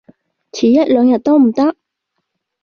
[0.51, 1.75] 遲一兩日都唔得？